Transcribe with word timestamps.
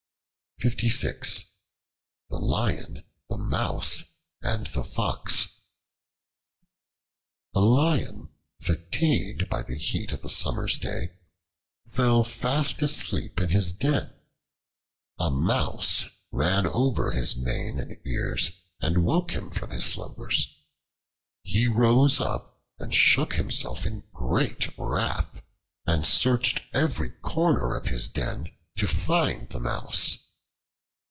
The 0.63 1.45
Lion, 2.29 3.03
the 3.29 3.37
Mouse, 3.37 4.03
and 4.43 4.67
the 4.67 4.83
Fox 4.83 5.47
A 7.55 7.59
LION, 7.59 8.29
fatigued 8.61 9.49
by 9.49 9.63
the 9.63 9.75
heat 9.79 10.11
of 10.11 10.23
a 10.23 10.29
summer's 10.29 10.77
day, 10.77 11.17
fell 11.89 12.23
fast 12.23 12.79
asleep 12.83 13.39
in 13.41 13.49
his 13.49 13.73
den. 13.73 14.13
A 15.17 15.31
Mouse 15.31 16.05
ran 16.31 16.67
over 16.67 17.09
his 17.09 17.35
mane 17.35 17.79
and 17.79 17.97
ears 18.05 18.51
and 18.79 19.03
woke 19.03 19.31
him 19.31 19.49
from 19.49 19.71
his 19.71 19.85
slumbers. 19.85 20.45
He 21.41 21.65
rose 21.67 22.19
up 22.21 22.61
and 22.77 22.93
shook 22.93 23.33
himself 23.33 23.87
in 23.87 24.03
great 24.13 24.77
wrath, 24.77 25.41
and 25.87 26.05
searched 26.05 26.61
every 26.71 27.09
corner 27.09 27.73
of 27.75 27.87
his 27.87 28.07
den 28.07 28.55
to 28.77 28.87
find 28.87 29.49
the 29.49 29.59
Mouse. 29.59 30.19